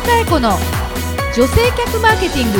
[0.00, 0.48] 野佳恵子の
[1.36, 2.58] 女性客マーケティング。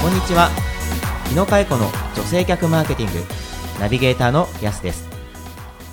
[0.00, 0.50] こんにちは。
[1.30, 3.18] 日野佳恵子の女性客マーケティング。
[3.80, 5.08] ナビゲーターのやすです。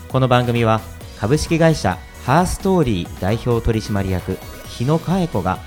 [0.08, 0.82] この番組は
[1.20, 5.58] 株式会社ハーストーリー代表取締役日野佳恵子が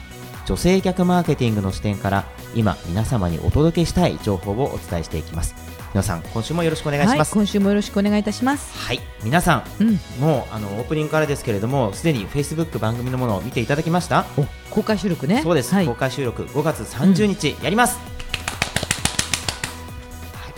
[0.46, 2.24] 女性客マーケティングの視点から
[2.54, 5.69] 今皆様にお届けしたい情報をお伝えしていきます。
[5.92, 8.78] 皆さん今週もよろしくお願いしはいます今週もよろしくお願いいたします。
[8.78, 10.00] はい、皆さんうん。
[10.20, 14.24] もうあのオープニングからですけれどもすでに Facebook 番組のものを見ていただきました？
[14.36, 15.42] お公開収録ね。
[15.42, 15.86] そうです、はい。
[15.86, 18.10] 公開収録5月30日やります、はい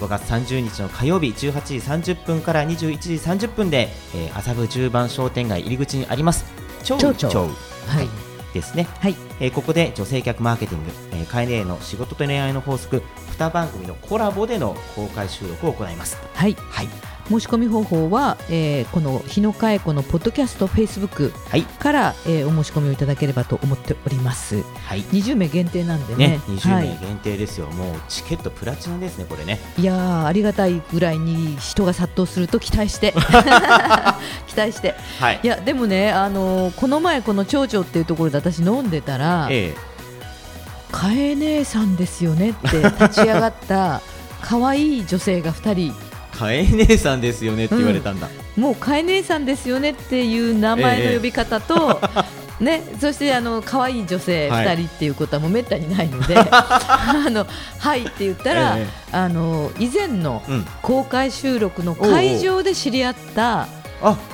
[0.03, 1.63] 5月30日の火曜日18
[2.03, 6.45] 時30分から21時30分で、えー、麻布十番商店街入り口にあります。
[6.83, 9.17] 超町長超はいですね、はい。
[9.41, 13.03] えーここで女性客マーケティング、えー、カエネの仕事と恋愛の法則
[13.39, 16.17] 2番組のコラボでの公開収録を行います。
[16.35, 16.55] はい。
[16.71, 16.89] はい。
[17.29, 21.63] 申し込み方法は、えーこの日野佳恵子のポッドキャストフェイスブックはい。
[21.63, 24.63] から、えーお申し込みをいただければと思っております。
[24.87, 25.03] はい。
[25.03, 26.29] 20名限定なんでね。
[26.29, 26.89] ね、20はい。
[26.89, 29.61] 名限定ですよ、もうチケットプラチナですね、これね。
[29.79, 33.15] いやーありがたいぐらいに人が殺到すると期待して
[34.53, 34.95] 期待して。
[35.19, 35.41] はい。
[35.43, 39.75] いやでもね、あのーこの前この町長っていうところで私飲んでたらえ
[40.93, 44.01] 「かえ姉さんですよね」って立ち上がった
[44.43, 45.95] 可愛い女性が2人。
[46.35, 48.29] えかえ姉さんですよねって言われたんだ。
[48.57, 52.01] もうかえ姉さんですよねっていう名前の呼び方と、
[52.61, 54.67] ね、そしてあの可愛い女性はい。
[54.67, 57.47] 2人っていうことはもうめったにないので、 あの
[57.79, 63.67] はいって言ったら、えあの以前のうん、公開収録の会場で知り合ったあ、
[64.03, 64.32] ええ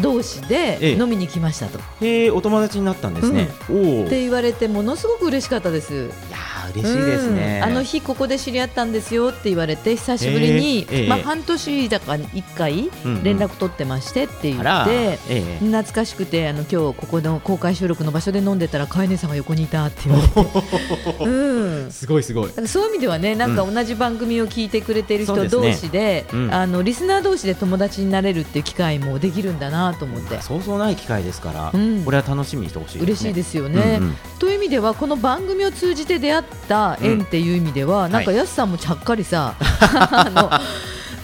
[0.00, 1.78] 同士でええ飲みに来ましたと。
[2.00, 3.48] ええお友達になったんですね。
[3.70, 4.04] おお。
[4.06, 5.94] って言われてものすごく嬉しかったです。
[5.94, 7.60] いやー嬉しいですね。
[7.62, 13.22] うんあの日ここで知り合ったんですよって言われて久しぶりに、ええええまあ半年だか一回うんうん。
[13.22, 15.18] 連絡取ってましてって言って。
[15.28, 15.58] ええ。
[15.58, 22.50] 懐かしくてあの今日ここの公開収録の場所で飲んでたら飼い姉さんが横にいたって言われて、 うん、すごいすごい。
[22.66, 26.54] そういう意味ではねなんか同じ番組を聞いてくれている人同士でうん。
[26.54, 30.40] あのリスナー同士で友達になれるっていう機会もできるんだなと思って。
[30.42, 32.04] そうそうない機会ですから、うん。
[32.04, 33.04] これは楽しみにしてほしいです、ね。
[33.04, 33.98] 嬉しいですよね。
[34.00, 34.16] うんうん。
[34.38, 36.57] という意味ではこの番組を通じて出会った
[37.00, 40.50] 縁っていう意味では、なんかやすさんもちゃっかりさ、 あの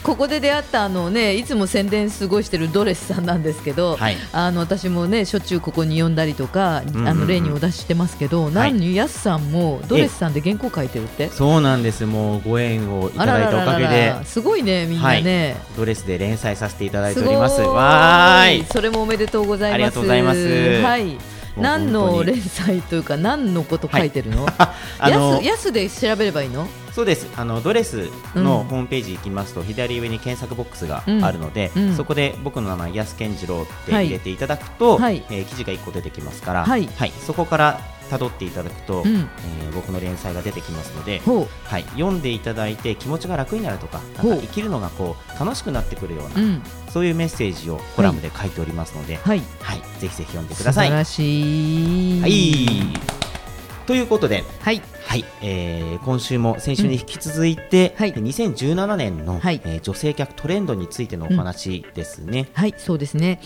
[0.03, 4.17] ここで出会ったあのねいつも宣伝すごいしてるドレスさんなんですけど、はい。
[4.33, 7.07] あの私もねしょっちゅうここに呼んだりとか、んうんうん。
[7.07, 8.53] あの例にお出ししてますけど、はい。
[8.53, 11.29] 何やすさんもドレスさんで原稿書いてるって？
[11.29, 12.05] そうなんです。
[12.05, 14.07] もうご縁をいただいたおかげで。
[14.19, 17.63] らすごいねみんなね、ドレスで連載させていただいております。
[17.63, 17.65] い。
[17.65, 18.65] わーい。
[18.71, 19.73] それもおめでとうございます。
[19.73, 20.81] ありがとうございます。
[20.83, 24.45] はい何の連載というか何のこと書いてるの、
[24.99, 26.67] あのやすで調べればいいの？
[26.91, 27.27] そうです。
[27.35, 28.43] あのドレスうん。
[28.45, 31.89] のホームページ行きますと、左上に検索ボックスがあるので、うん。
[31.89, 34.05] うんそこで僕の名前安健次郎ってはい。
[34.05, 35.23] 入れていただくと、はい。
[35.29, 36.87] えー記事が1個出てきますから、はい。
[37.25, 37.79] そこから
[38.09, 39.15] 辿っていただくと、うん。
[39.61, 46.63] えー僕の連載が出てきますので、ほはい、読んでいただいて気持ちが楽になるとかなんか生きるのがこう楽しくなってくるようう、な、うん、
[46.95, 49.41] そういうメッセージをコラムで書いておりますので、はい。
[49.59, 50.87] はい、ぜひぜひ読んでください。
[50.87, 52.21] 素晴らしい。
[52.21, 52.65] はい。
[53.85, 58.13] ということで、はいはい、えー今週も先週に引き続いて、はい。
[58.13, 59.61] 2017年の、はい。
[59.63, 62.49] えー女性客トレンドについてのお話ですね。
[62.53, 63.39] はい、そうですね。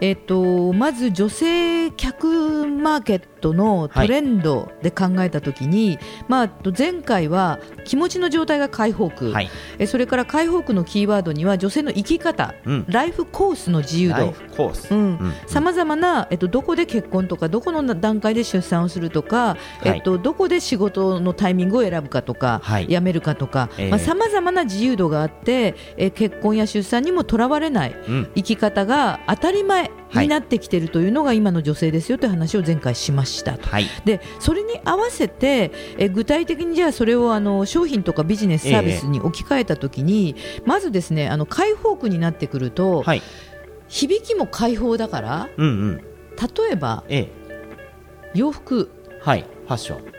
[0.00, 5.98] えっ、とまず女性客マーケットのトレンドで考えたときに、
[6.28, 12.84] まあ前回は気持ちの状態が解放区、はい、えそれから解放区のキーワードには女性の生き方、うん。
[12.88, 14.34] ライフコースの自由度。
[14.56, 15.00] コース、うん。
[15.00, 15.34] うん。
[15.46, 19.88] さまざまな、えっと、どこで結婚とかどこの段階で出産をするとか、い。
[19.88, 22.86] えっと、どこで仕事のタイミングを選ぶかとか、はい。
[22.88, 23.98] 辞めるかとかええ。
[23.98, 28.30] さまざ、まな自由度があって、え結婚や出産にもとらわれないうん。
[28.34, 33.68] 生き方が当たり前になってきているというのが今の女性ですよという話を前回しましたと。
[33.68, 43.22] はい、でそれに合わせてえ具体的にじゃあそれをあの商品とかビジネスサービスに置き換えたときに、まずですねあの開放区になってくると、はい、
[43.88, 46.04] 響きも開放だからうんうん、例
[46.72, 47.28] えばえ
[48.34, 48.90] 洋服。
[49.00, 50.13] えはい、ファッション。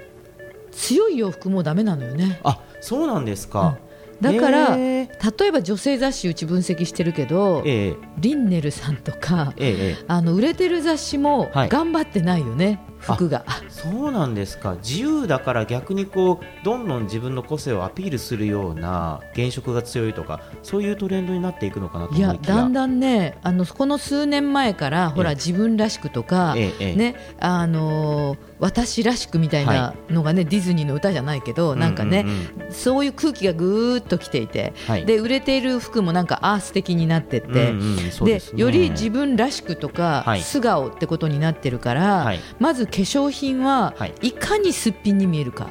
[0.75, 2.39] 強い洋服もダメなのよね。
[2.44, 3.77] あ、そうなんですか。
[4.22, 7.95] だからえ例えば女性雑誌うち分析してるけどええ。
[8.18, 10.06] リンネルさんとかええええ。
[10.07, 11.69] あの売れてる雑誌もはい。
[11.69, 12.80] 頑張ってないよね、
[13.13, 13.46] 服が。
[13.69, 14.75] そそうなんですか。
[14.84, 22.30] 自由だから逆にこうどんどん自分の個性をアピールするような現職が強いとかそういうトレンドになっていくのかなといや。
[22.30, 26.96] やだんだんねあのこの数年前からほらええ自分らしくとか、ええええ。
[26.96, 32.30] ねあのー私らしくみたいなのがね、ディズニーの歌じゃないけどなんかね、うん。
[32.30, 35.06] うんそういう空気がぐーっときていて、はい。
[35.06, 38.60] で売れている服もなんかアース的になってって、うんうんですね。
[38.60, 40.42] より自分らしくとか、はい。
[40.42, 42.40] 素顔ってことになってるから、はい。
[42.60, 44.13] まず化粧品ははい。
[44.21, 45.69] いかにすっぴんに見えるか。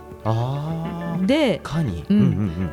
[1.27, 1.61] で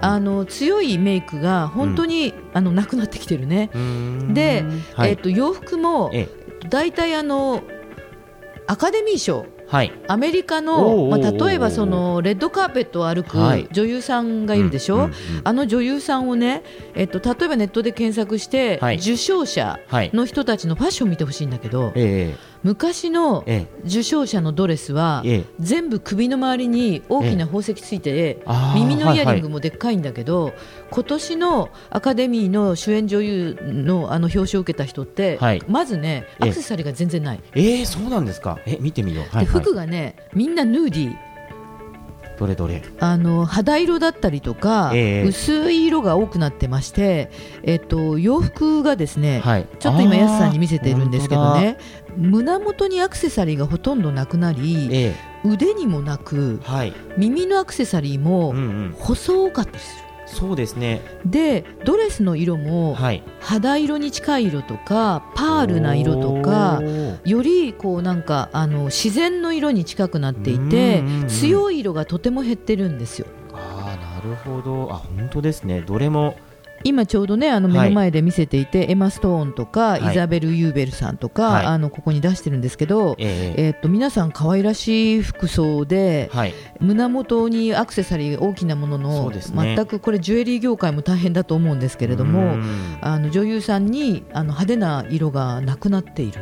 [0.02, 3.70] あの強いメイクが本当に、あのなくなってきてるね。
[3.74, 4.34] うん。
[4.34, 4.64] で、
[4.96, 5.12] はい。
[5.12, 6.28] えっと洋服もえ
[6.70, 7.62] 大体あの
[8.68, 9.46] アカデミー賞。
[9.68, 9.94] はい。
[10.10, 13.70] アメリカの、まあ、例えばそのレッドカーペットを歩くはい。
[13.72, 15.16] 女優さんがいるでしょ、うんうんうん
[15.46, 16.64] あの女優さんをね、
[16.94, 18.98] えっと、例えばネットで検索して、はい。
[18.98, 20.12] 受賞者はい。
[20.14, 23.88] の人たちのファッションを見てほしいんだけど、え昔のええ。
[23.88, 25.46] 受賞者のドレスは、ええ。
[25.60, 28.44] 全部首の周りに大きな宝石ついて、
[28.76, 30.54] 耳のイヤリングはいもでっかいんだけど、
[30.92, 35.64] 今年のアカデミーの主演女優のあの表彰を受けた人って、はい。
[35.68, 36.46] まずねええ。
[36.46, 38.60] アクセサリーが全然ない、えー、そうなんですか。
[38.66, 41.31] え見てみよう、はいではい、服がねみんなヌーディー
[42.42, 42.82] どれどれ。
[43.00, 45.28] あの肌色だったりとか、ええ。
[45.28, 47.30] 薄い色が多くなってまして、
[47.62, 49.68] えっと、洋服がですね、はい。
[49.78, 51.78] ちょっと今、やすさんに見せてるんですけどね、
[52.18, 55.16] 胸元にアクセサリーがほとんどなくなり、え
[55.46, 56.94] 腕にもなくえ、はい。
[57.16, 58.96] 耳のアクセサリーもうんうん。
[58.98, 60.12] 細かったりする。
[60.26, 61.02] そうですね。
[61.26, 63.24] でドレスの色もはい。
[63.40, 66.80] 肌色に近い色とかパールな色とか
[67.32, 73.28] よりこうなんかあの自然の色に近くなっていて強い色がとても減ってるんですよ。
[73.54, 74.92] ああなるほど。
[74.92, 75.82] あ本当ですね。
[75.82, 76.36] どれも。
[76.84, 80.14] 今ちょうどねあの目の前で見せていて、エマ・ストーンとか、はい。
[80.14, 81.66] イザベル・ユーベルさんとか、はい。
[81.68, 86.54] あのここに出してるんですけど、えええーっと皆さん可愛らしい服装で、はい。
[86.80, 96.42] 胸元にアクセサリー大きなものその、ね全くこれジュエリー業界も大変だと思うんですけれども、うんあの女優さんにあの派手な色がなくなっている。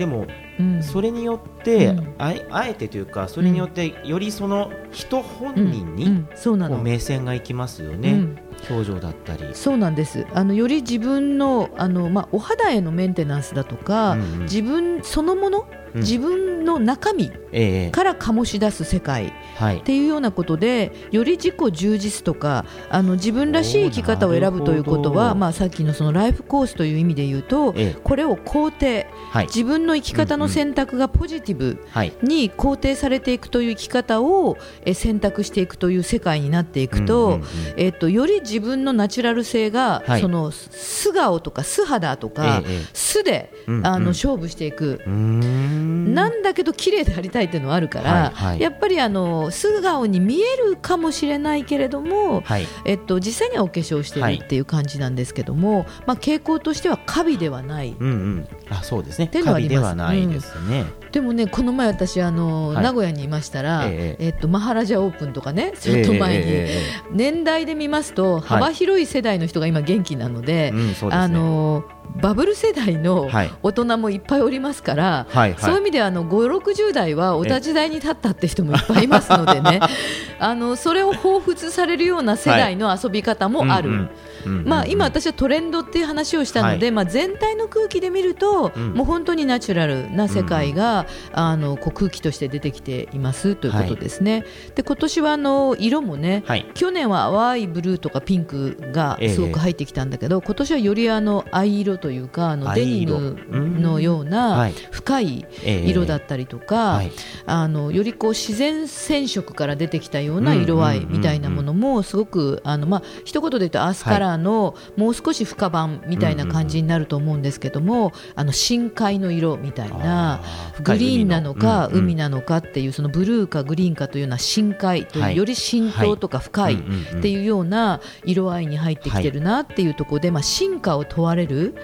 [0.00, 0.26] でも
[0.58, 0.82] うん。
[0.82, 2.14] それによって、うん。
[2.18, 6.76] あえあえてというかそれによってよりその人本人にうなの。
[6.76, 10.26] こう目線がいきますよね、うん表情だったり、そうなんです。
[10.34, 14.38] あのより自分のあの、まあ、お肌へのメンテナンスだとか、うんうん。
[14.42, 16.00] 自分そのもの、うん。
[16.00, 17.90] 自分の中身ええ。
[17.90, 19.78] から醸し出す世界はい。
[19.78, 28.00] っていうようなことでより自己充実とかあの自分らしい生き方を選ぶということは、まあ、さっきのそのライフコースという意味で言うとええ。
[28.04, 29.46] これを肯定はい。
[29.46, 32.12] 自分の生き方の選択がポジティブはい。
[32.22, 37.40] に肯定されていくという生き方をえ選択していくという世界になっていくと、
[37.76, 40.20] えっと、より自分のナチュラル性が、はい。
[40.20, 42.86] その素顔とか素肌とか、ええええ。
[42.92, 43.86] 素で、うんうん。
[43.86, 45.02] あの勝負していく。
[45.08, 46.14] ん。
[46.14, 48.60] なんだけど綺麗でありたいっていうのはあるから、はいはい。
[48.60, 52.66] やっぱりあの素顔に見えるかもしれないけれども、はい。
[52.84, 58.48] えっと、実際にはお化粧してはいるっていう感じなんですけども、まあ、傾向としてはカビではない、うんうん。
[58.70, 59.26] あそうですね。
[59.26, 59.74] っていうのはあります。
[59.74, 62.84] カビではないですね、でもねこの前私あの、はい。
[62.84, 71.10] 名古屋にいましたら、えええっと、マハラジャオープンとかねちょっと前に、年代で見ますと幅広い世代の人が今元気なので、えうんですね。
[71.12, 71.84] あの
[72.16, 73.50] バブル世代のはい。
[73.62, 75.60] 大人もいっぱいおりますから、はいはい。
[75.60, 79.80] そういう意味ではあの5、60代はお立ち台に立ったって人もいっぱいいますのでね。
[80.38, 83.90] あのそれを彷彿されるような世代の遊び方もある。
[83.90, 84.10] うんうんうん
[84.46, 86.92] うんまあ、今、私はトレンドっていう話をしたので、はい。
[86.92, 88.94] まあ、全体の空気で見ると、うん。
[88.94, 94.44] もう本当にナチュラルな世界が、あのこう空気として出てきていますということですね。
[94.74, 96.66] で今年はあの色もね、はい。
[96.74, 99.28] 去年は淡いブルーとかピンクがええ。
[99.28, 103.38] すごく入ってきたんだけど、今年はよりあの藍色というかあのデニム
[103.80, 104.74] のようはない。
[104.90, 105.88] 深いええ。
[105.88, 107.12] 色だったりとか、はい。
[107.46, 120.42] あのよりこう自然染色から出てきたような色合いみたいなものもすごくあのまあ一言で言うとアースカラーのもう少し深版みたいな感じになると思うんですけども、あの深海の色みたいな
[120.82, 125.32] グリーンなのか海なのかっていうそのブルーかグリーンかというような深海とはい。
[125.32, 131.74] いうより浸透とか深いっていうような色合いに入ってきてるなっていうところで、まあ、進化を問われる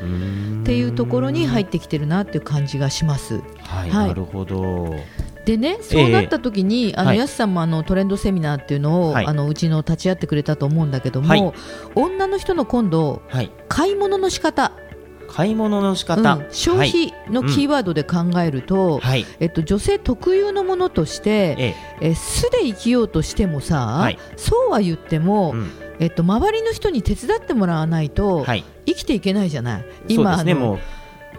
[0.63, 3.41] っていうところに入ってきてるなっていう感じがします。
[3.61, 4.09] はい、はい。
[4.09, 4.95] なるほど。
[5.45, 7.19] でね、そうなった時に、あの、はい。
[7.19, 9.27] やすさんもあのトレンドセミナーっていうのを、はい。
[9.27, 11.53] あのうちの立ち会ってくれたと思うんだけども、はい。
[11.95, 13.51] 女の人の今度はい。
[13.69, 14.73] 買い物の仕方、
[15.29, 19.27] 買い物の仕方、うん消費のキーワードで考えると、はい、はい。
[19.41, 22.15] えっと、女性特有のものとして、ええ。
[22.15, 24.19] 素で生きようとしてもさ、はい。
[24.37, 25.71] そうは言っても、えうん。
[25.99, 28.65] えっと、周りの人に手伝ってもらわないと、はい。
[28.87, 30.15] 生きていけないじゃない？
[30.15, 30.57] そうですね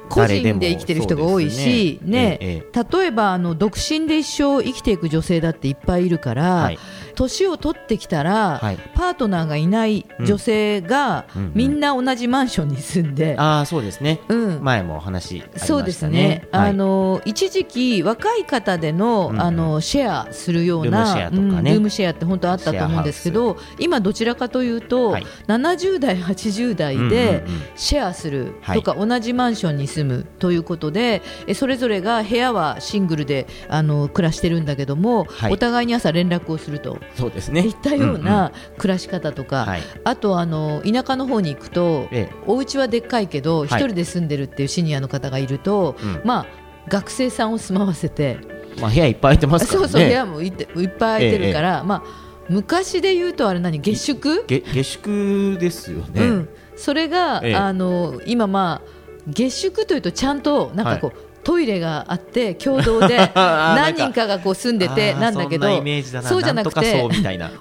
[0.10, 2.64] 個人で生きてる人が多いし、ね、え。
[2.74, 6.80] 例えばあの独身で一生生きていく女性だっていっぱいいるから、はい
[7.18, 8.78] 年を取ってきたら、はい。
[8.94, 11.48] パートナーがいない女性が、うんうん。
[11.48, 14.64] うんみんな同じマンションに住んで、ああそうですね、うん。
[14.64, 15.66] 前もお話ありましたね。
[15.66, 16.70] そうですね、はい。
[16.70, 19.42] あの一時期、若い方での,、うんうん。
[19.42, 25.26] あのシェアするようなルームシェアとかルームシェアって本当あったと思うんですけど今、どちらかというと、はい。
[25.48, 27.62] 70代、80代うんうんでうん。
[27.76, 28.82] シェアするはい。
[28.82, 35.54] とか、同じマンションに住むということでえそれぞれが部屋はシングルであの暮らしてるんだけども、はい。
[35.54, 37.62] お互いに朝連絡をするとそうですね。
[37.62, 39.82] いったような暮らし方とか、はい。
[40.04, 42.36] あとあの田舎の方に行くと、ええ。
[42.46, 43.68] お家はでっかいけどはい。
[43.68, 46.22] 一人で住んでるっていうシニアの方がいると、うん。
[46.24, 46.46] まあ
[46.88, 48.38] 学生さんを住まわせて、
[48.80, 49.88] まあ、部屋いっぱい空いてますからね。
[49.90, 57.56] そうそう部屋もいっていっぱい空いてるから、まあ昔で言うとあれ何月宿、げ下宿ですよね、うん、それが、ええ。
[57.56, 58.98] あの今まあ
[59.28, 65.82] 月宿というとちゃんとなんかこう、トイレがあって共同で 何人かがこう住んでてなんだけど
[66.22, 67.02] そうじゃなくて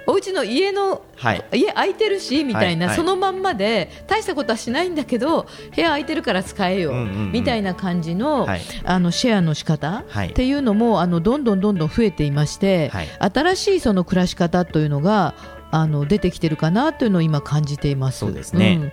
[0.09, 1.45] お家の家のはい。
[1.55, 8.61] 家空いてるしみたいな、そのまんまで大したことはしないんだけど部屋空いてるから使えよ、みたいな感じの,、はい。
[8.85, 10.29] あのシェアの仕方、はい。
[10.29, 13.09] っていうのもあのどんどんどんどん増えていまして、はい。
[13.33, 15.33] 新しいその暮らし方というのが
[15.71, 18.19] あの出てきてるかなというのを今感じています。
[18.19, 18.75] そうですね。
[18.77, 18.93] ん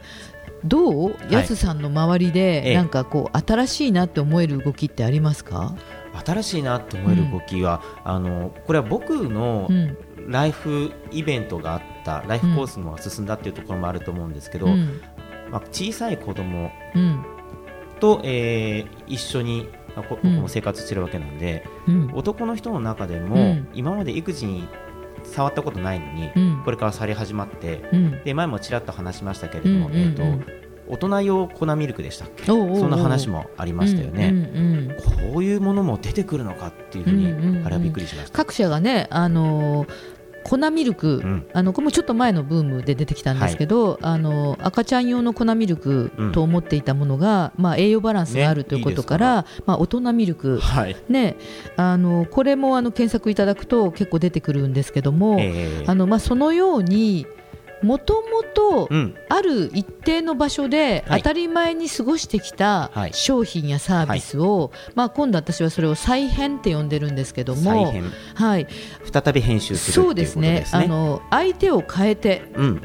[0.66, 2.70] どう、やすさんの周りええ。
[2.70, 5.76] でなんかこう新しいなって思える動きってありますか？
[6.26, 9.98] 新しいなって思える動きは、あのこれは僕のうん。
[10.26, 15.02] ライフイベントがあったライフコースの進んだっていうところもあると思うんですけど、うん。
[15.52, 17.26] まあ、小さい子供うん。
[18.00, 19.68] と、えー一緒に、
[20.10, 22.12] 僕も生活してるわけなんで、うん。
[22.14, 23.68] 男の人の中でも、うん。
[23.74, 24.66] 今まで育児に
[25.24, 26.62] 触ったことないのに、うん。
[26.64, 28.24] これからされ始まってうん。
[28.24, 30.02] で前もちらっと話しましたけれども、うんうんうん。
[30.02, 30.52] えー、と
[30.90, 32.44] 大人用粉ミルクでしたっけ？
[32.46, 35.32] そんな話もありましたよね、うんうんうん。
[35.32, 38.38] こういうものも出てくるのかっていうふうに、あれはびっくりしました。
[38.38, 39.90] 各社がね、あのー
[40.44, 41.46] 粉ミルク、うん。
[41.54, 51.36] あのこれもちょっと前のブームで出てきたんですけど、あの赤ちゃん用の粉ミルクと思っていたものが、まあ、栄養バランスがあるということから、まあ、大人ミルク、はい、ね、
[51.76, 57.26] あのこれもあの検索いただくと結構出てくるんですけども、えーあのまあ、そのように
[57.84, 59.16] もともとうん。
[59.30, 61.20] ある一定の場所ではい。
[61.22, 63.14] 当たり前に過ごしてきたはい。
[63.14, 68.12] 商品やサービスを、まあ、今度私はそれを再編って呼んでるんですけども再編。
[68.36, 68.68] はい、
[69.12, 70.66] 再び編集するそうですね。
[70.72, 72.44] あの相手を変えて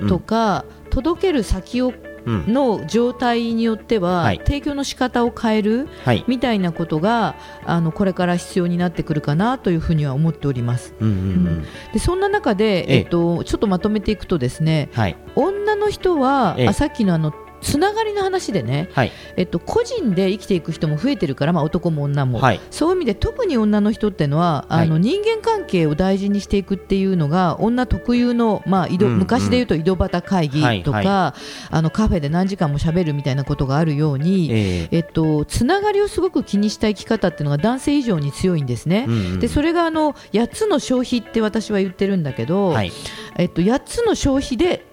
[0.09, 4.41] とか、届ける先をうんの状態によっては、はい。
[4.45, 6.25] 提供の仕方を変えるはい。
[6.27, 10.95] みたいなことがあのこれから必要になってくるかなというふうには思っております。
[11.01, 11.15] うんうん。
[11.15, 11.19] う
[11.51, 11.67] ん。
[11.93, 12.99] でそんな中で、ええ。
[12.99, 15.17] えっと、ちょっとまとめていくとですねはい。
[15.35, 16.69] 女の人は、ええ。
[16.69, 19.13] あさっきのあのつながりの話でね、はい。
[19.37, 22.61] えっと、個人で生きていく人も増えてるから、まあ、男も女も、はい。
[22.71, 29.19] そういう意味で特に女の人ってのは、あのは人間関係を大事にしていくっていうのが女特有の、まあ井戸うんうん。
[29.19, 31.35] 昔で言うと井戸端会議とか、
[31.71, 35.01] あのカフェで何時間も喋るみたいなことがあるように、ええ。
[35.01, 39.07] っと、つながりをすごく気にした生き方っていうのが男性以上に強いんですね。
[39.09, 39.41] ーうんうん。
[39.41, 42.93] でそれがあの8つの消費って私は言ってるんだけど、はい。
[43.37, 44.88] えっと、8つの消費で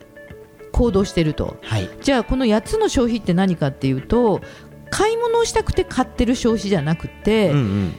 [0.76, 1.56] 行動してると。
[1.62, 1.90] はい。
[2.02, 4.42] じゃあこの8つの消費って何かっていうと
[4.90, 7.94] 買い物をしたくて買ってる消費じゃなくて、うんうん。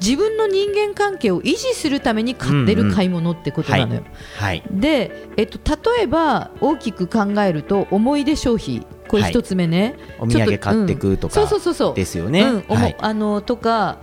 [0.00, 4.04] 自分の人間関係を維持するために買ってる買い物ってことなのよ。
[4.38, 4.62] はい。
[4.70, 5.58] で、えっと、
[5.92, 8.86] 例えば大きく考えると思い出消費。
[9.08, 9.32] これはい。
[9.32, 11.94] 一つ目ね、お土産買ってくとそうかそうそうそう。
[11.94, 12.42] ですよね。
[12.42, 12.76] うん。
[12.76, 12.96] はい。
[13.00, 13.98] あのとか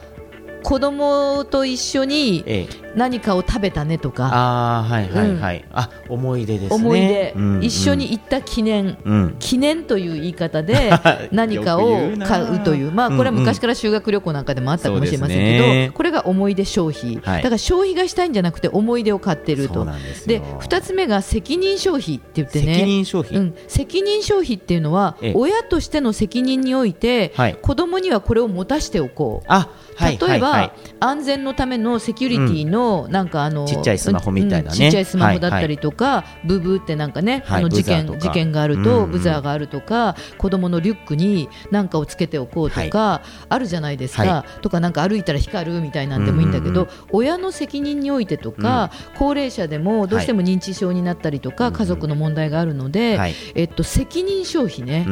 [0.63, 2.87] 子供と一緒にええ。
[2.97, 6.75] 何かを食べたねとか、ああはいはいはい、あ思い出ですね。
[6.75, 7.63] 思い出、うんうん。
[7.63, 8.97] 一緒に行った記念。
[9.05, 9.35] うん。
[9.39, 10.91] 記念という言い方で
[11.31, 15.91] 何かを買うという、まあ、これは昔から修学旅行なんかでもあったかもしれませんけど、そうですね。
[15.93, 17.43] これが思い出消費、はい。
[17.43, 19.85] だから消費がしたいんじゃなくて思い出を買ってると。
[19.85, 20.39] ですよ。
[20.39, 22.73] で2つ目が責任消費って言ってね。
[22.73, 25.33] 責任消費、うん、責任消費っていうのはええ。
[25.35, 27.57] 親としての責任において、はい。
[27.61, 29.45] 子供にはこれを持たしておこう。
[29.47, 34.65] あはい例えば、安全のためのセキュリティのなんかあの、ちっちゃいスマホみたいなね。
[34.67, 53.35] うんちっちゃいスマホだったりとか、ブーブーってなんかね、はいあの事件事件があるとブザーがあるとか、子供のリュックに何かをつけておこうとか、あるじゃないですか、はとかなんか歩いたら光るみたいなんでもいいんだけど、親の責任においてとか、高齢者でもどうしても認知症になったりとか、はい家族の問題があるので、はい。
[53.55, 55.05] えっと責任消費ね。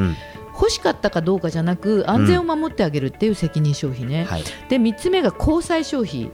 [0.56, 4.44] うん欲しかったかどうかじゃなく安全を守ってあげるっていう責任消費ね、はい。
[4.70, 6.32] で3つ目が交際消費。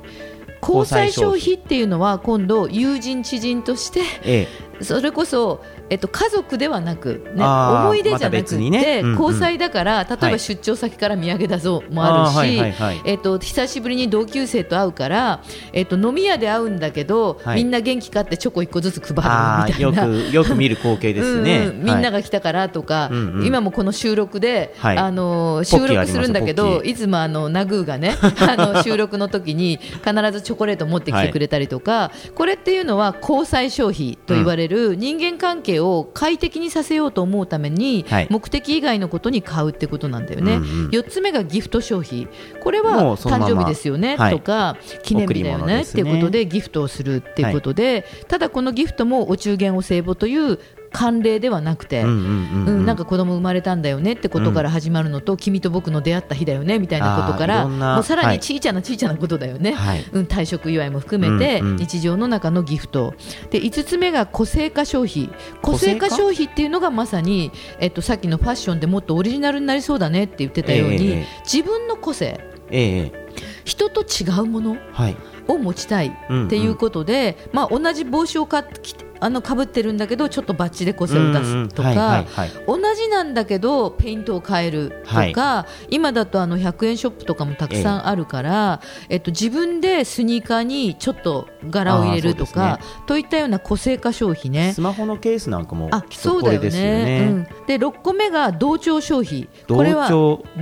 [0.61, 4.47] 交際消費っていうのは今度友人知人としてえ。
[4.81, 9.01] それこそ、えっと、家族ではなく、ね、思い出じゃなくて、にね。
[9.03, 9.19] うんうん。
[9.21, 15.43] 交際だから例えはいば出張先から土産だぞもあるし、えっと、久しぶりに同級生と会うから、
[15.73, 17.57] えっと、飲み屋で会うんだけど、はい。
[17.57, 20.07] みんな元気かってチョコ1個ずつ配るみたいな。
[20.07, 23.45] くよく見る光景ですね、 うんうんみんながが来たからとか、うんうん。
[23.45, 24.97] 今もこの収録で、はい。
[24.97, 35.80] あのポ収録するんだけどいつもあのナグーがね あの収録の時に必ずチョコレート持ってきてくれたりとか、これっていうのは交際消費と言われる人間関係を
[36.13, 42.27] 快適にさせようと思うために、はい目的以外のことに買うってことなんだよね、うんうん4つ目がギフト消費
[42.61, 50.59] これは誕生日ですよね、ままとか記念日だよねねっていうことでギフトをするっていうことで、ただこのギフトもお中元お歳暮という
[50.91, 58.35] 慣例ではなくて、うんなんか子供生まれたんだよねってことから始まるのと、君と僕の出会った日だよねみたいなことからもうさらはい。
[58.35, 60.05] にちいちゃなちいちゃなことだよね、はい。
[60.11, 63.13] うん、退職祝いも含めて、日常の中のギフト。
[63.49, 65.29] で5つ目が個性化消費。
[65.61, 73.31] 個性化消費っていうのがまさに、えっと、さっきのファッションでもっとオリジナルになりそうだねって言ってたように、ええ自分の個性ええ
[73.63, 75.15] 人と違うものはい。
[75.47, 82.25] を持ちたいっていうことで、まあ、同じ帽子をかっきあの被ってるんだけどちょっとバッチで個性を出すとか
[82.67, 94.73] 同じなんだけどペイントを変えるとか、今だとあの100円ショップとかもたくさんあるから、えっと、自分でスニーカーにちょっと柄を入れるとあか、といったような個性化消費ね。
[94.73, 96.69] スマホのケースなんかもあそうだよね。
[96.69, 97.27] ね。
[97.29, 100.09] うん、で6個目が同調消費これは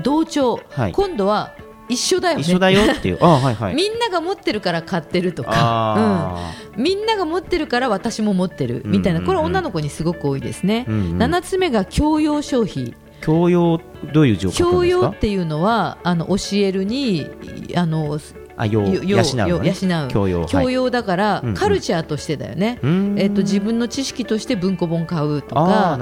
[0.03, 0.59] 同調。
[0.91, 1.53] 今度は
[1.89, 2.41] 一緒だよね。
[2.41, 3.17] 一緒だよっていう。
[3.22, 3.75] あはいはい。
[3.75, 8.84] みんなが持ってるから買ってるとか、あうん、みんなが持ってるから私も持ってる。
[8.86, 9.29] みたいな、うんうん。
[9.31, 11.17] うんこれ女の子にすごく多いですね、うんうん。
[11.17, 13.81] 7つ目が教養消費ー教養
[14.13, 15.17] どういう状況教養ですか？
[15.17, 17.27] っていうのはあの教えるに
[17.75, 18.17] あの
[18.59, 19.73] あ養よ養うのね。
[19.81, 20.07] 養う。
[20.09, 23.15] 教養教養だから、カルチャーとしてだよね、うん。
[23.17, 25.97] えっと、自分の知識として文庫本買うとか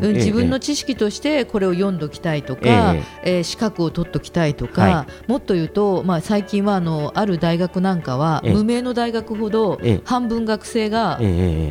[0.00, 3.40] うん、自分えの知識としてこれを読んどきたいとか、ええ。
[3.40, 8.54] ー資格を取っときたいとか、はもっと言うと、まあ、最近はあのある大学なんかは、ええ。
[8.54, 10.00] 無名の大学ほどええ。
[10.04, 11.20] 半分学生が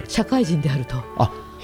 [0.08, 0.98] 社会人であると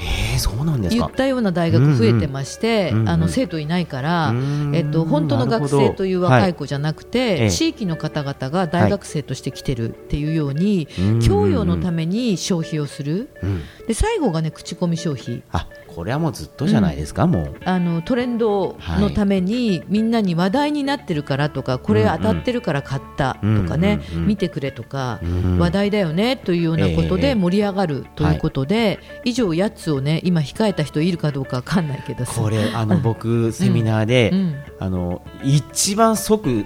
[0.02, 1.06] えそうなんですか。
[1.06, 4.76] 言ったような大学増えてまして、うんうんあの生徒いないから、うん。
[4.76, 7.52] えっと、本当の学生という若い子じゃなくて、ええ。
[7.52, 11.20] 地域の方々が大学生として来てるっていうように、うん。
[11.22, 13.62] 教養のために消費をする、うん。
[13.88, 15.44] で最後がね口コミ消費。
[15.52, 17.56] あこれはもうずっとじゃないですか、もう。
[17.66, 24.16] あのトレンドのために、みんなに話題になってるからとかこれ当たってるから買ったとかね、うん。
[24.16, 24.22] うん。
[24.24, 24.28] うん。
[24.28, 25.60] 見てくれとか、うん。
[25.60, 27.22] 話題だよねというようなことええ。
[27.22, 32.42] で盛り上がるということで、以上8つをね今控えた人いるかどうかわかんないけどさ。
[32.42, 34.56] これあの僕セミナーで、うん。
[34.80, 36.66] あの一番即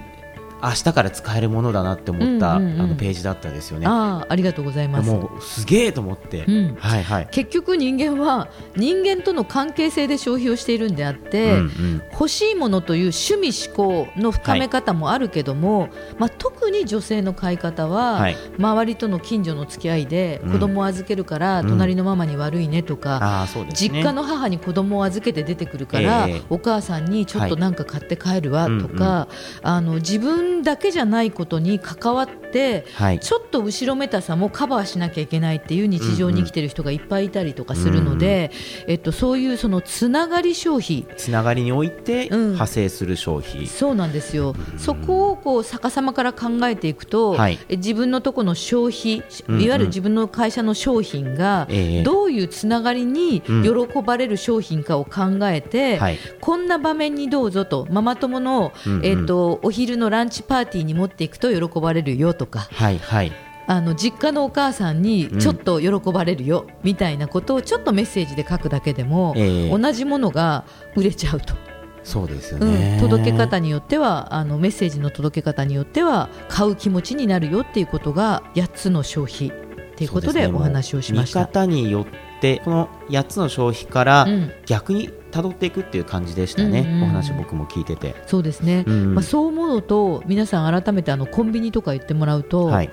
[0.62, 2.82] 明日から使えるものだなって思った、うんうんうん。
[2.82, 3.88] あのページだったですよね。
[3.88, 5.10] ああありがとうございます。
[5.10, 6.76] もうすげえと思って、うん。
[6.80, 7.28] はいはい。
[7.32, 12.02] 結局人間は人間との関係性で消費をしているんであって、うんうん。
[12.12, 18.38] 欲しいものという趣味思考の深め方もあるけども、まあ、特に女性の買い方は、はい。
[18.58, 20.52] 周りとの近所の付き合いでうん。
[20.54, 21.68] 子供を預けるからうん。
[21.68, 23.90] 隣のママに悪いねとか、ああそうですね。
[23.90, 26.42] 実家の母に子供を預けて出てくるから、ええ。
[26.50, 29.28] お母さんにちょっとなんか買って帰るわとか、
[29.62, 33.20] あの自分だけじゃないことに関わってはい。
[33.20, 38.52] ちょっと後ろめたさもカバーしなきゃいけないっていう日常に生きてる人がいっぱいいたりとかするので、
[38.88, 41.06] えっと、そういうそのつながり消費。
[41.18, 42.46] つながりにおいてうん。
[42.54, 43.68] 派生する消費。
[43.68, 47.60] そうなんですよ、そこをこう逆さまから考えていくと、はい。
[47.70, 49.62] え自分のとこの消費、うんうん。
[49.62, 52.04] いわゆる自分の会社の商品がええ。
[52.04, 53.64] どういうつながりにうん。
[53.64, 56.18] 喜ばれる商品かを考えて、はい。
[56.40, 59.06] こんな場面にどうぞと、ママ友の、うんうん。
[59.06, 62.68] えっとお昼のランチパーティーに持っていくと喜ばれるよとか。
[62.72, 63.32] はいはい。
[63.70, 70.64] あの実家のお母さんにちょっと喜ばれるよ、みたいなことをちょっとメッセージで書くだけでも、ええ同じものが
[70.96, 71.54] 売れちゃうと、
[72.02, 72.98] そうですようん、ね。
[73.02, 79.52] 届け方によってはあのメッセージの届け方によっては買う気持ちになるよっていうことが8つの消費
[79.98, 81.40] ということでお話をしました。
[81.42, 82.06] もう見方によっ
[82.40, 84.52] てこの8つの消費からうん。
[84.66, 88.16] 逆に辿っていくっていう感じでしたね、うんうんお話僕も聞いてて。
[88.28, 92.90] そうですね、うんまあ、そう思うと皆さん改めてあのコンビニとか行ってもらうと、はい。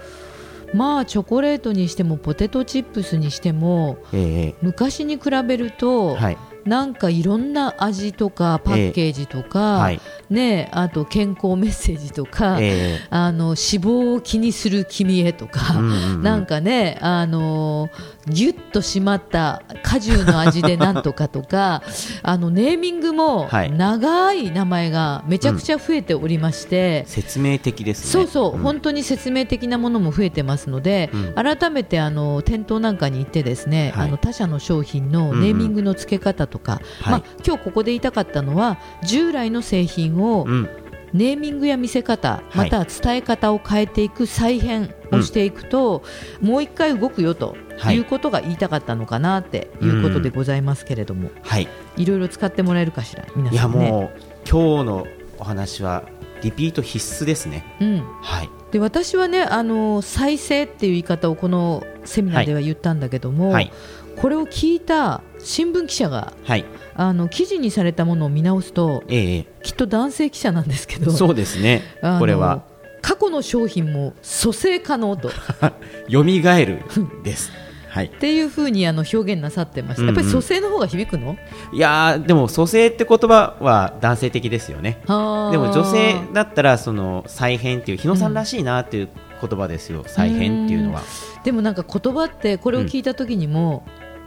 [0.73, 6.39] まあチョコレートにしてもポテトチップスにしてもえ昔に比べると、えはい。
[6.65, 10.01] なんかいろんな味とかパッケージとか、はい。
[10.31, 16.23] ね、あと健康メッセージとか、えあの脂肪を気にする君へとか、うんうんうん。
[16.23, 17.91] なんかね、あの
[18.27, 21.83] ぎゅっと締まった果汁の味でなんとかとか
[22.23, 23.73] あのネーミングもはい。
[23.73, 27.05] 長い名前がめちゃくちゃ増えておりまして。
[27.07, 28.11] 説明的ですね。
[28.11, 28.63] そうそう、ん。
[28.63, 31.35] 本当に説明的なものも増えてますので、うん。
[31.35, 34.09] 改めてあの店頭なんかに行ってですね、はい。
[34.09, 37.11] あの他社の商品のネーミングの付け方とか、はい。
[37.11, 40.69] まあ今日ここで言いたかったのは従来の製品をうん
[41.15, 42.57] ネーミングや見せ方、い。
[42.59, 46.03] または伝え方を変えていく再編をしていくと、
[46.43, 47.97] もう一回動くよとはい。
[47.97, 51.69] いうことが言いたかったのかなっていうことでございますけれども、はい。
[51.97, 53.91] いろいろ使ってもらえるかしら皆いやさんね。
[53.91, 55.07] もう今日の
[55.39, 56.05] お話は
[56.43, 57.65] リピート必須ですね。
[57.81, 58.05] うん。
[58.23, 58.49] はい。
[58.73, 63.73] で私はねあの再生っていう言い方をこのセミナーでは言ったんだけども、はい。
[64.17, 66.65] これを聞いた新聞記者がはい。
[66.97, 71.83] あの記事にされたものを見直すとええきっと男性記者なんですけどそうですね。
[72.19, 72.63] これは。
[73.03, 75.31] 過去の商品も蘇生可能と。
[76.09, 76.83] 蘇る。
[77.23, 77.53] です。
[77.89, 78.07] はい。
[78.07, 81.37] っていうふうにあの表現なさってました、やっぱり蘇生の方が響くの？
[81.73, 84.99] いやーでも蘇生って言葉は男性的ですよね。
[85.03, 85.13] でで
[85.59, 89.09] も女性だったらその再編っていう日野さんらしいなっていう
[89.41, 91.03] 言葉ですよ、再編っていうのは。
[91.45, 93.85] でもなんか言葉ってこれを聞いた時にも、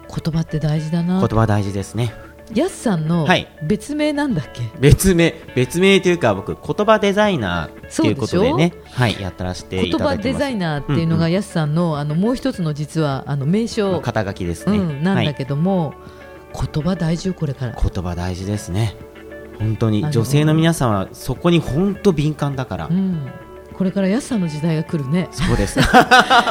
[0.07, 1.19] 言葉って大事だな。
[1.19, 2.13] 言葉大事ですね。
[2.53, 3.47] やすさんのはい。
[3.63, 8.73] 別名なんだっけ、別名別名というか僕言葉デザイナーっていうことでね。
[8.85, 10.39] はいやったらしてい言葉ただいてます。
[10.39, 11.19] デザイナーっていうのうんうん。
[11.19, 15.93] がやすさんのあのもう一つの実はあの名称、肩書きですね、うん、なんはいだけども、
[16.53, 17.75] 言葉大事よこれから。
[17.75, 18.95] 言葉大事ですね。
[19.59, 23.27] 本当に女性の皆さんはそこに本当敏感だから、うん
[23.77, 25.27] これからやすさんの時代が来るね。
[25.31, 25.79] そうです。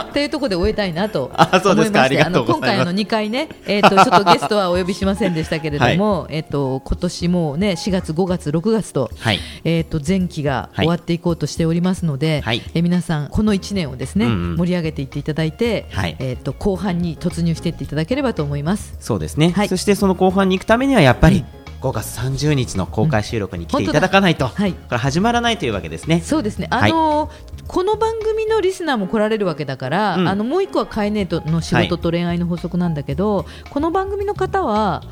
[0.09, 2.23] っていうところで終えたいなと思いまして。
[2.23, 9.41] あの今回あの2回ね、えー、と ちょっとゲストはお呼びしませんでしたけれども、えー、と今年もうね4月、5月、6月と,、はい。
[9.65, 12.63] えー、と前期が終わっていこうとしておりますので、はい。
[12.75, 14.57] えー皆さん、この1年をですね、うんうん。
[14.59, 16.15] 盛り上げていっていただいて、はい。
[16.21, 18.95] えー、と後半に突入していっていただければと思います。
[19.01, 19.69] そうですね、はい。
[19.69, 24.73] そしてその後半に行くためにはやっぱりうん5月30日の公開収録に来ていただかないと、本当だはい。
[24.73, 26.21] これ始まらないというわけですね。
[26.21, 30.29] そうですね、あのーこの番組のリスナーも来られるわけだから、うん。
[30.29, 35.03] あのもう一個はカイネートの仕事と恋愛の法則なんだけど、この番組の方は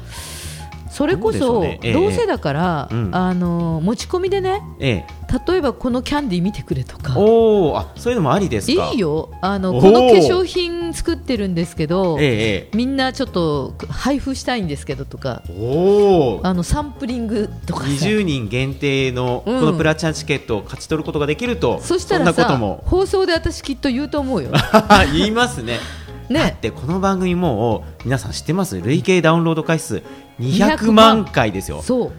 [0.88, 1.80] それこそうね。
[1.82, 1.92] ええ。
[1.92, 3.10] 同性だから、うん。
[3.12, 7.18] あのー持ち込みでねええ例えばこのキャンディー見てくれとか。
[7.18, 8.90] おおあそういうのもありですか？
[8.92, 9.30] いいよ。
[9.40, 15.42] あのこの化粧品作ってるんですけど、えええみんなちょっと配布したいんですけどとか。
[15.48, 17.88] えおおあのサンプリングとかさ。
[17.88, 19.64] 20人限定のこうん。
[19.64, 22.82] のプラチナチケットを勝ち取ることができると、そしたんなことらさも。
[22.86, 24.50] 放送で私きっと言うと思うよ。
[25.14, 25.78] 言いますね。
[26.30, 28.80] だっねてこの番組もう皆さん知ってます？
[28.80, 30.02] 累計ダウンロード回数
[30.40, 30.94] 200 200万。
[30.94, 31.82] 万回ですよ。
[31.82, 32.12] そう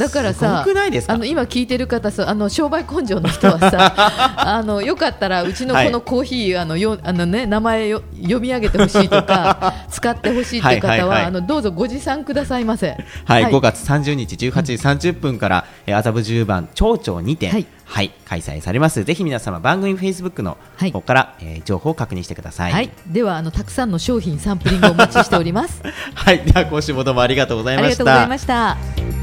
[0.00, 0.64] だからさ
[1.08, 3.92] あの今聞いてる方さあの商売根性の人はさ
[4.56, 11.24] あのよかったらうちのこのコーヒー、あのよあのね名前よ読み上げてほしいとか 使ってほしいという方は,、はいはいはい。
[11.26, 12.96] あのどうぞご持参くださいませ。
[13.26, 17.52] はい、5月30日18時30分から、えー麻布十番町長にて、は
[17.84, 19.04] はいい開催されます。
[19.04, 20.92] ぜひ皆様番組フェイスブックのはい。
[20.92, 22.72] 方から、えー情報を確認してください。
[22.72, 25.82] はい、ではあのたくさんの商品サンプリングをお待ちしております。
[26.14, 29.19] はい、では今週もどうもありがとうございありがとうございました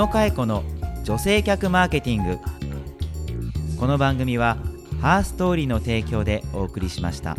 [0.00, 0.64] 野佳恵子の
[1.04, 2.38] 女性客マーケティング
[3.78, 4.56] この番組は
[5.02, 7.36] ハーストーリーの提供でお送りしました。